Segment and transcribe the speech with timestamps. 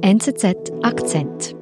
[0.00, 1.56] NZZ Akzent.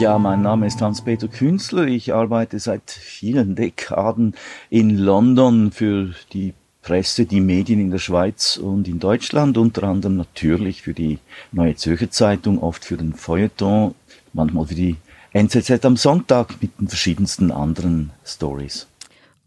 [0.00, 1.86] Ja, mein Name ist Hans-Peter Künstler.
[1.86, 4.34] Ich arbeite seit vielen Dekaden
[4.70, 10.16] in London für die Presse, die Medien in der Schweiz und in Deutschland, unter anderem
[10.16, 11.18] natürlich für die
[11.52, 13.94] Neue Zürcher Zeitung, oft für den Feuilleton,
[14.32, 14.96] manchmal für die
[15.32, 18.88] NZZ am Sonntag mit den verschiedensten anderen Stories.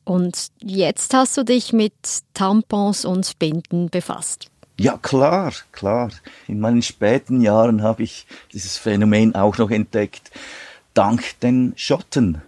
[0.04, 1.93] Und jetzt hast du dich mit
[2.33, 4.47] Tampons und Binden befasst.
[4.79, 6.09] Ja, klar, klar.
[6.47, 10.32] In meinen späten Jahren habe ich dieses Phänomen auch noch entdeckt,
[10.93, 12.42] dank den Schotten.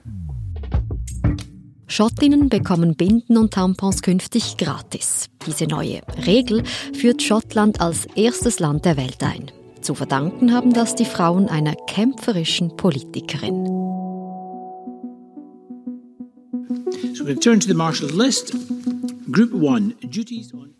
[1.88, 5.28] Schottinnen bekommen Binden und Tampons künftig gratis.
[5.46, 6.64] Diese neue Regel
[6.98, 9.52] führt Schottland als erstes Land der Welt ein.
[9.82, 13.83] Zu verdanken haben das die Frauen einer kämpferischen Politikerin.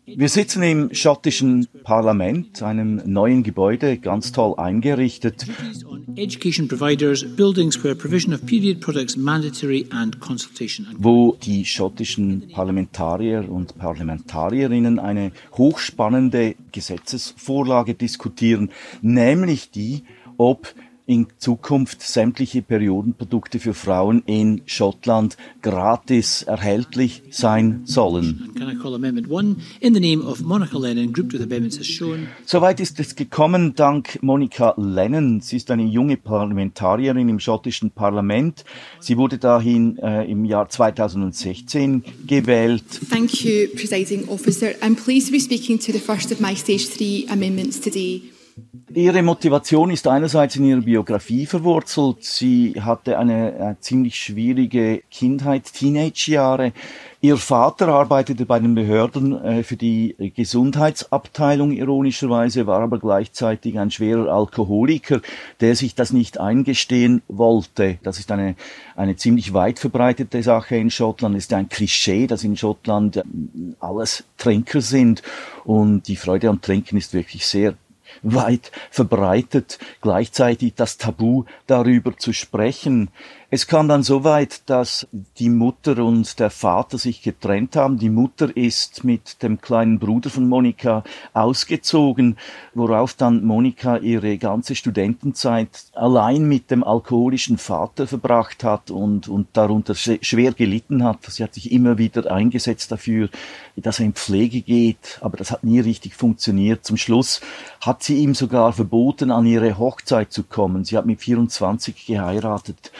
[0.06, 5.46] Wir sitzen im schottischen Parlament, einem neuen Gebäude, ganz toll eingerichtet.
[10.98, 18.70] Wo die schottischen Parlamentarier und Parlamentarierinnen eine hochspannende Gesetzesvorlage diskutieren,
[19.02, 20.04] nämlich die,
[20.36, 20.74] ob
[21.06, 28.50] in Zukunft sämtliche Periodenprodukte für Frauen in Schottland gratis erhältlich sein sollen.
[32.46, 35.40] Soweit ist es gekommen dank Monica Lennon.
[35.40, 38.64] Sie ist eine junge Parlamentarierin im schottischen Parlament.
[39.00, 42.84] Sie wurde dahin äh, im Jahr 2016 gewählt.
[43.10, 44.68] Thank you, Presiding Officer.
[44.80, 48.33] I'm pleased to be speaking to the first of my Stage 3 amendments today.
[48.92, 52.22] Ihre Motivation ist einerseits in ihrer Biografie verwurzelt.
[52.22, 56.72] Sie hatte eine, eine äh, ziemlich schwierige Kindheit, Teenage-Jahre.
[57.20, 63.90] Ihr Vater arbeitete bei den Behörden äh, für die Gesundheitsabteilung ironischerweise, war aber gleichzeitig ein
[63.90, 65.20] schwerer Alkoholiker,
[65.60, 67.98] der sich das nicht eingestehen wollte.
[68.04, 68.54] Das ist eine,
[68.94, 71.34] eine ziemlich weit verbreitete Sache in Schottland.
[71.36, 73.22] Es ist ein Klischee, dass in Schottland äh,
[73.80, 75.22] alles Trinker sind
[75.64, 77.74] und die Freude am Trinken ist wirklich sehr
[78.22, 83.10] weit verbreitet, gleichzeitig das Tabu darüber zu sprechen.
[83.54, 85.06] Es kam dann so weit, dass
[85.38, 88.00] die Mutter und der Vater sich getrennt haben.
[88.00, 91.04] Die Mutter ist mit dem kleinen Bruder von Monika
[91.34, 92.36] ausgezogen,
[92.74, 99.46] worauf dann Monika ihre ganze Studentenzeit allein mit dem alkoholischen Vater verbracht hat und, und
[99.52, 101.18] darunter schwer gelitten hat.
[101.22, 103.28] Sie hat sich immer wieder eingesetzt dafür,
[103.76, 106.84] dass er in Pflege geht, aber das hat nie richtig funktioniert.
[106.84, 107.40] Zum Schluss
[107.80, 110.84] hat sie ihm sogar verboten, an ihre Hochzeit zu kommen.
[110.84, 112.90] Sie hat mit 24 geheiratet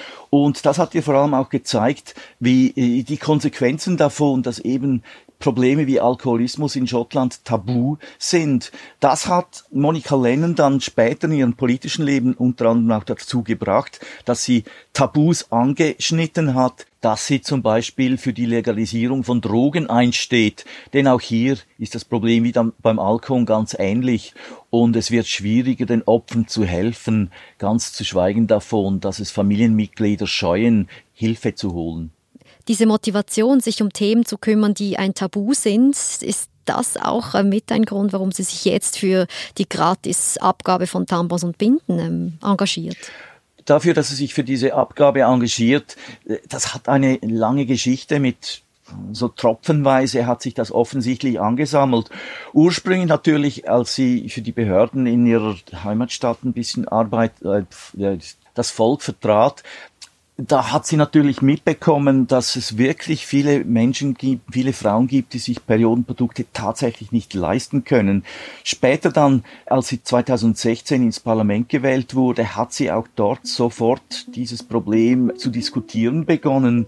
[0.52, 5.02] das hat dir vor allem auch gezeigt, wie äh, die Konsequenzen davon, dass eben
[5.38, 8.72] Probleme wie Alkoholismus in Schottland tabu sind.
[9.00, 14.00] Das hat Monika Lennon dann später in ihrem politischen Leben unter anderem auch dazu gebracht,
[14.24, 20.64] dass sie Tabus angeschnitten hat, dass sie zum Beispiel für die Legalisierung von Drogen einsteht.
[20.94, 24.32] Denn auch hier ist das Problem wie beim Alkohol ganz ähnlich.
[24.70, 30.26] Und es wird schwieriger, den Opfern zu helfen, ganz zu schweigen davon, dass es Familienmitglieder
[30.26, 32.10] scheuen, Hilfe zu holen.
[32.68, 37.42] Diese Motivation, sich um Themen zu kümmern, die ein Tabu sind, ist das auch äh,
[37.42, 39.26] mit ein Grund, warum Sie sich jetzt für
[39.58, 42.96] die Gratisabgabe von Tampons und Binden ähm, engagiert?
[43.66, 48.62] Dafür, dass er sich für diese Abgabe engagiert, äh, das hat eine lange Geschichte mit
[49.12, 52.10] so tropfenweise hat sich das offensichtlich angesammelt.
[52.52, 57.64] Ursprünglich natürlich, als sie für die Behörden in ihrer Heimatstadt ein bisschen Arbeit, äh,
[58.54, 59.62] das Volk vertrat,
[60.36, 65.38] da hat sie natürlich mitbekommen, dass es wirklich viele Menschen gibt, viele Frauen gibt, die
[65.38, 68.24] sich Periodenprodukte tatsächlich nicht leisten können.
[68.64, 74.64] Später dann, als sie 2016 ins Parlament gewählt wurde, hat sie auch dort sofort dieses
[74.64, 76.86] Problem zu diskutieren begonnen.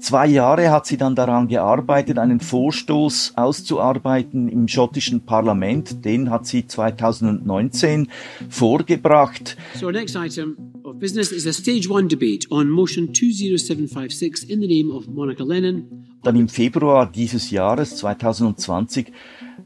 [0.00, 6.02] Zwei Jahre hat sie dann daran gearbeitet, einen Vorstoß auszuarbeiten im schottischen Parlament.
[6.06, 8.08] Den hat sie 2019
[8.48, 9.58] vorgebracht.
[9.74, 10.56] So next item
[10.90, 15.44] of business is a stage one debate on motion 20756 in the name of Monica
[15.44, 16.18] Lennon.
[16.22, 19.12] Dann im Februar dieses Jahres 2020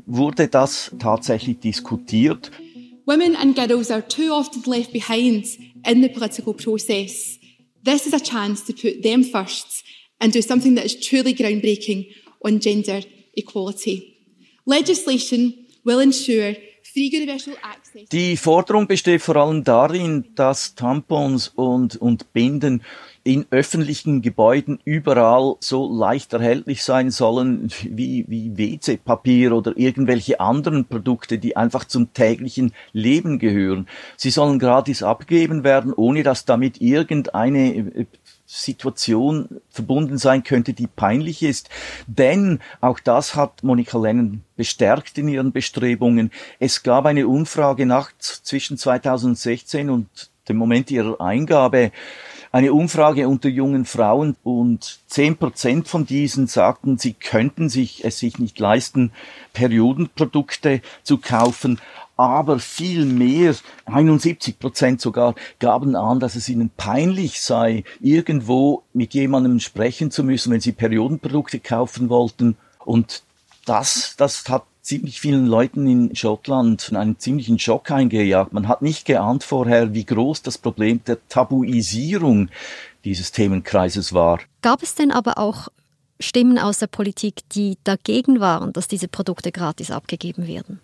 [0.07, 2.51] wurde das tatsächlich diskutiert.
[3.07, 5.47] Women and girls are too often left behind
[5.87, 7.39] in the political process.
[7.83, 9.85] This is a chance to put them first
[10.21, 12.07] and do something that is truly groundbreaking
[12.45, 13.01] on gender
[13.35, 14.17] equality.
[14.67, 15.55] Legislation
[15.85, 16.55] will ensure
[18.13, 22.83] Die Forderung besteht vor allem darin, dass Tampons und, und Binden
[23.25, 30.85] in öffentlichen Gebäuden überall so leicht erhältlich sein sollen wie, wie WC-Papier oder irgendwelche anderen
[30.85, 33.89] Produkte, die einfach zum täglichen Leben gehören.
[34.17, 38.07] Sie sollen gratis abgegeben werden, ohne dass damit irgendeine äh,
[38.63, 41.71] Situation verbunden sein könnte, die peinlich ist.
[42.07, 46.31] Denn auch das hat Monika Lennon bestärkt in ihren Bestrebungen.
[46.61, 51.91] Es gab eine Umfrage nach zwischen 2016 und dem Moment ihrer Eingabe,
[52.53, 58.21] eine Umfrage unter jungen Frauen und zehn Prozent von diesen sagten, sie könnten sich es
[58.21, 59.11] sich nicht leisten,
[59.53, 61.81] Periodenprodukte zu kaufen
[62.17, 63.55] aber viel mehr,
[63.87, 70.25] 71 Prozent sogar, gaben an, dass es ihnen peinlich sei, irgendwo mit jemandem sprechen zu
[70.25, 72.57] müssen, wenn sie Periodenprodukte kaufen wollten.
[72.85, 73.23] Und
[73.67, 78.53] das, das hat ziemlich vielen Leuten in Schottland einen ziemlichen Schock eingejagt.
[78.53, 82.51] Man hat nicht geahnt vorher, wie groß das Problem der Tabuisierung
[83.05, 84.41] dieses Themenkreises war.
[84.63, 85.69] Gab es denn aber auch
[86.21, 90.81] Stimmen aus der Politik, die dagegen waren, dass diese Produkte gratis abgegeben werden?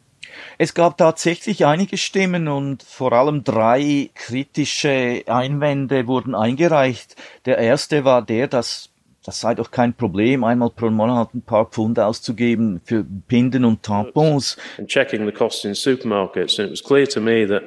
[0.59, 7.17] Es gab tatsächlich einige Stimmen und vor allem drei kritische Einwände wurden eingereicht.
[7.47, 8.91] Der erste war der, dass
[9.25, 13.83] das sei doch kein Problem, einmal pro Monat ein paar Pfund auszugeben für Binden und
[13.83, 14.57] Tampons.
[14.79, 17.63] And checking the costs in supermarkets, and it was clear to me that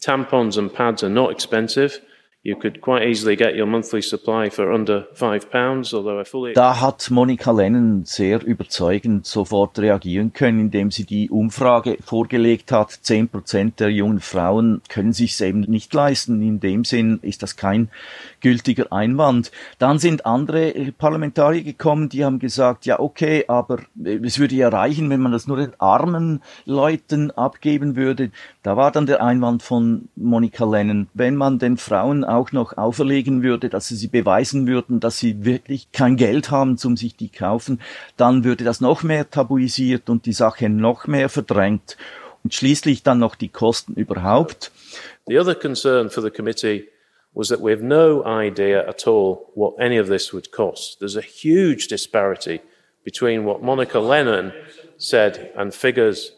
[0.00, 2.00] tampons and pads are not expensive.
[6.54, 12.92] Da hat Monika Lennon sehr überzeugend sofort reagieren können, indem sie die Umfrage vorgelegt hat.
[13.02, 16.40] Zehn Prozent der jungen Frauen können sich eben nicht leisten.
[16.40, 17.90] In dem Sinn ist das kein
[18.40, 19.50] gültiger Einwand.
[19.80, 25.10] Dann sind andere Parlamentarier gekommen, die haben gesagt, ja okay, aber es würde ja reichen,
[25.10, 28.30] wenn man das nur den armen Leuten abgeben würde.
[28.62, 33.42] Da war dann der Einwand von Monika Lennon, wenn man den Frauen auch noch auferlegen
[33.42, 37.30] würde, dass sie sie beweisen würden, dass sie wirklich kein Geld haben, um sich die
[37.30, 37.80] kaufen,
[38.16, 41.96] dann würde das noch mehr tabuisiert und die Sache noch mehr verdrängt
[42.44, 44.70] und schließlich dann noch die Kosten überhaupt.
[45.26, 46.88] The other concern for the committee
[47.34, 50.98] was that we have no idea at all what any of this would cost.
[50.98, 52.60] There's a huge disparity
[53.04, 54.52] between what Monica Lennon
[54.96, 56.32] said and figures,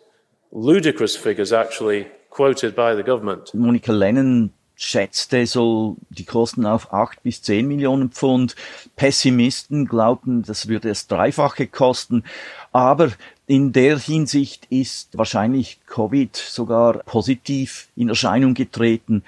[0.52, 3.54] ludicrous figures actually quoted by the government.
[3.54, 8.56] Monica Lennon schätzte so die Kosten auf acht bis zehn Millionen Pfund.
[8.96, 12.24] Pessimisten glaubten, das würde das Dreifache kosten.
[12.72, 13.10] Aber
[13.46, 19.22] in der Hinsicht ist wahrscheinlich Covid sogar positiv in Erscheinung getreten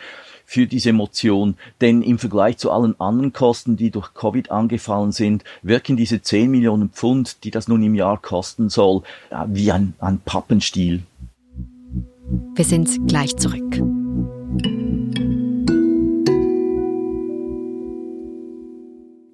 [0.47, 5.45] für diese Motion, denn im Vergleich zu allen anderen Kosten, die durch Covid angefallen sind,
[5.63, 9.03] wirken diese 10 Millionen Pfund, die das nun im Jahr kosten soll,
[9.49, 11.03] wie ein, ein Pappenstiel.
[12.55, 14.02] Wir sind gleich zurück.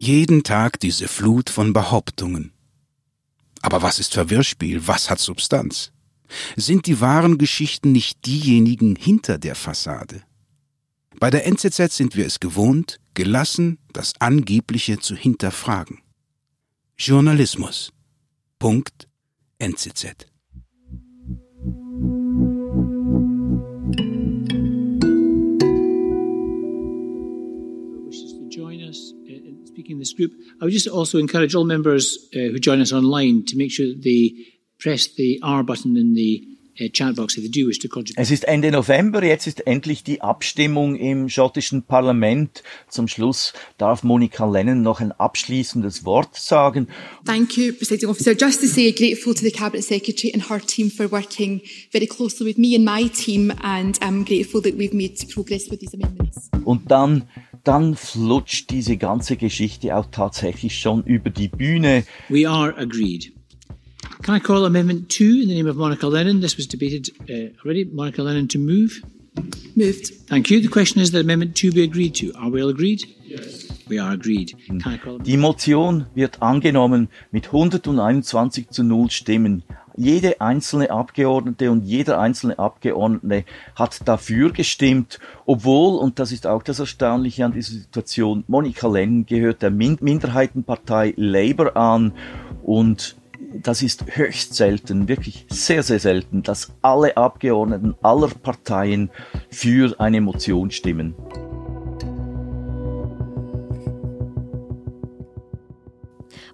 [0.09, 2.53] Jeden Tag diese Flut von Behauptungen.
[3.61, 4.87] Aber was ist Verwirrspiel?
[4.87, 5.93] Was hat Substanz?
[6.57, 10.23] Sind die wahren Geschichten nicht diejenigen hinter der Fassade?
[11.21, 15.99] Bei der NZZ sind wir es gewohnt, gelassen das Angebliche zu hinterfragen.
[16.97, 17.93] Journalismus.
[18.59, 19.09] Punkt
[19.59, 20.27] NZZ.
[29.65, 30.33] Speaking this group.
[30.61, 33.87] I would just also encourage all members uh, who join us online to make sure
[33.87, 34.33] that they
[34.79, 36.45] press the R button in the
[36.81, 38.21] uh, Chatbox if they do wish to contribute.
[38.21, 42.63] Es ist Ende November, jetzt ist endlich die Abstimmung im schottischen Parlament.
[42.89, 46.89] Zum Schluss darf Monika Lennon noch ein abschließendes Wort sagen.
[47.25, 48.33] Thank you, Presiding Officer.
[48.33, 51.63] Just to say, grateful to the Cabinet Secretary and her team for working
[51.93, 55.81] very closely with me and my team, and I'm grateful that we've made progress with
[55.81, 56.51] these amendments.
[56.65, 57.25] Und dann
[57.69, 62.05] dann flutscht diese ganze Geschichte auch tatsächlich schon über die Bühne.
[62.31, 63.31] We are agreed.
[64.23, 66.41] Can I call Amendment 2 in the name of Monica Lennon?
[66.41, 67.85] This was debated uh, already.
[67.85, 69.03] Monica Lennon to move.
[69.77, 70.15] Moved.
[70.29, 70.63] Thank you.
[70.63, 72.33] The question is that Amendment 2 be agreed to.
[72.37, 73.05] Are we all agreed?
[73.23, 73.69] Yes.
[73.87, 74.57] We are agreed.
[74.67, 79.63] Can I call Die Motion wird angenommen mit 121 zu 0 Stimmen
[79.99, 86.63] jede einzelne Abgeordnete und jeder einzelne Abgeordnete hat dafür gestimmt, obwohl, und das ist auch
[86.63, 92.13] das Erstaunliche an dieser Situation, Monika Lennon gehört der Minderheitenpartei Labour an
[92.63, 93.17] und
[93.63, 99.11] das ist höchst selten, wirklich sehr, sehr selten, dass alle Abgeordneten aller Parteien
[99.51, 101.15] für eine Motion stimmen.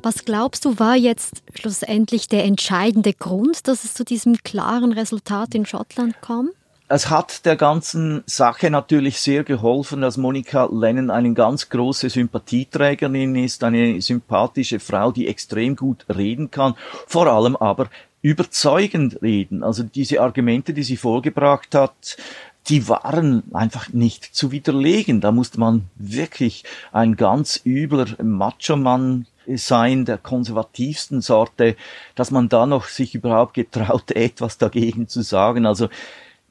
[0.02, 5.54] Was glaubst du, war jetzt schlussendlich der entscheidende Grund, dass es zu diesem klaren Resultat
[5.54, 6.50] in Schottland kam?
[6.86, 13.34] Es hat der ganzen Sache natürlich sehr geholfen, dass Monika Lennon eine ganz große Sympathieträgerin
[13.36, 16.74] ist, eine sympathische Frau, die extrem gut reden kann,
[17.06, 17.88] vor allem aber
[18.20, 19.62] überzeugend reden.
[19.62, 22.18] Also diese Argumente, die sie vorgebracht hat,
[22.68, 25.20] die waren einfach nicht zu widerlegen.
[25.20, 31.76] Da musste man wirklich ein ganz übler Macho-Mann sein, der konservativsten Sorte,
[32.14, 35.66] dass man da noch sich überhaupt getraut, etwas dagegen zu sagen.
[35.66, 35.88] Also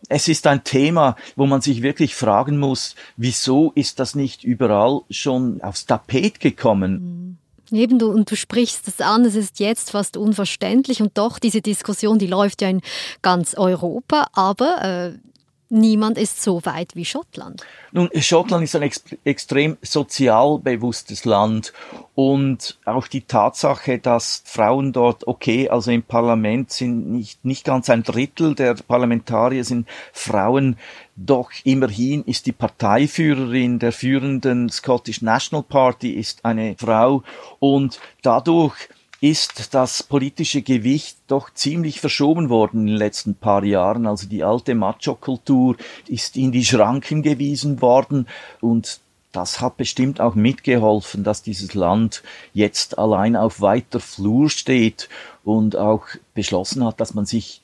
[0.09, 5.01] es ist ein Thema, wo man sich wirklich fragen muss, wieso ist das nicht überall
[5.09, 7.37] schon aufs Tapet gekommen?
[7.71, 7.77] Mhm.
[7.77, 11.61] Eben du, und du sprichst es an, es ist jetzt fast unverständlich und doch diese
[11.61, 12.81] Diskussion, die läuft ja in
[13.23, 15.32] ganz Europa, aber äh,
[15.73, 17.65] niemand ist so weit wie Schottland.
[17.91, 21.73] Nun, Schottland ist ein ex extrem sozial bewusstes Land.
[22.15, 27.89] Und auch die Tatsache, dass Frauen dort, okay, also im Parlament sind nicht, nicht ganz
[27.89, 30.77] ein Drittel der Parlamentarier sind Frauen,
[31.15, 37.23] doch immerhin ist die Parteiführerin der führenden Scottish National Party ist eine Frau.
[37.59, 38.75] Und dadurch
[39.23, 44.05] ist das politische Gewicht doch ziemlich verschoben worden in den letzten paar Jahren.
[44.05, 45.77] Also die alte Macho-Kultur
[46.09, 48.27] ist in die Schranken gewiesen worden
[48.59, 48.99] und
[49.31, 52.21] das hat bestimmt auch mitgeholfen, dass dieses Land
[52.53, 55.07] jetzt allein auf weiter Flur steht
[55.45, 57.61] und auch beschlossen hat, dass man sich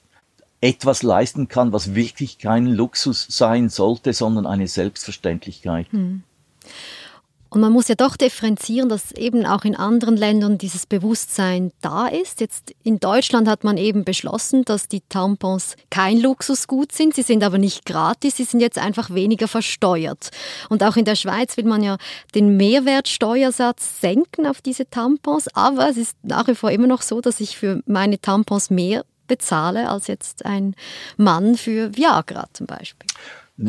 [0.62, 5.92] etwas leisten kann, was wirklich kein Luxus sein sollte, sondern eine Selbstverständlichkeit.
[5.92, 6.24] Hm.
[7.50, 12.08] Und man muss ja doch differenzieren, dass eben auch in anderen Ländern dieses Bewusstsein da
[12.08, 12.42] ist.
[12.42, 17.16] Jetzt in Deutschland hat man eben beschlossen, dass die Tampons kein Luxusgut sind.
[17.16, 20.30] Sie sind aber nicht gratis, sie sind jetzt einfach weniger versteuert.
[20.70, 21.98] Und auch in der Schweiz will man ja
[22.36, 25.48] den Mehrwertsteuersatz senken auf diese Tampons.
[25.56, 29.06] Aber es ist nach wie vor immer noch so, dass ich für meine Tampons mehr
[29.28, 30.76] bezahle als jetzt ein
[31.16, 33.08] Mann für Viagra zum Beispiel.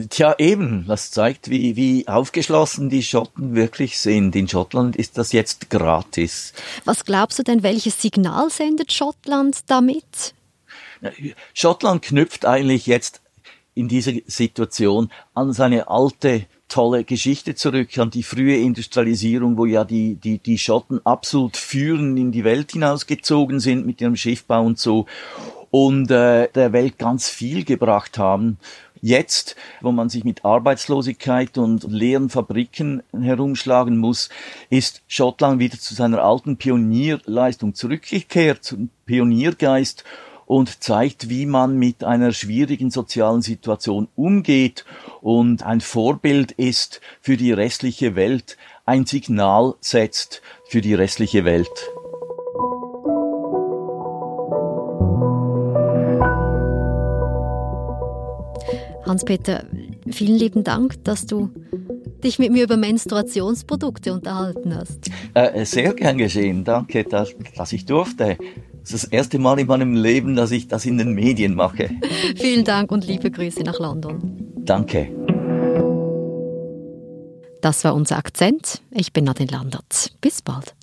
[0.09, 4.37] Tja, eben, das zeigt, wie, wie aufgeschlossen die Schotten wirklich sind.
[4.37, 6.52] In Schottland ist das jetzt gratis.
[6.85, 10.35] Was glaubst du denn, welches Signal sendet Schottland damit?
[11.54, 13.20] Schottland knüpft eigentlich jetzt
[13.75, 19.85] in dieser Situation an seine alte tolle Geschichte zurück, an die frühe Industrialisierung, wo ja
[19.85, 24.78] die, die, die Schotten absolut führend in die Welt hinausgezogen sind mit ihrem Schiffbau und
[24.78, 25.06] so
[25.70, 28.59] und äh, der Welt ganz viel gebracht haben.
[29.02, 34.28] Jetzt, wo man sich mit Arbeitslosigkeit und leeren Fabriken herumschlagen muss,
[34.69, 40.04] ist Schottland wieder zu seiner alten Pionierleistung zurückgekehrt, zum Pioniergeist
[40.45, 44.85] und zeigt, wie man mit einer schwierigen sozialen Situation umgeht
[45.23, 51.71] und ein Vorbild ist für die restliche Welt, ein Signal setzt für die restliche Welt.
[59.10, 59.64] Hans-Peter,
[60.10, 61.50] vielen lieben Dank, dass du
[62.22, 65.10] dich mit mir über Menstruationsprodukte unterhalten hast.
[65.34, 66.64] Äh, sehr gern geschehen.
[66.64, 68.38] Danke, dass, dass ich durfte.
[68.80, 71.90] Das ist das erste Mal in meinem Leben, dass ich das in den Medien mache.
[72.36, 74.52] Vielen Dank und liebe Grüße nach London.
[74.58, 75.08] Danke.
[77.60, 78.80] Das war unser Akzent.
[78.90, 80.12] Ich bin Nadine Landert.
[80.20, 80.74] Bis bald.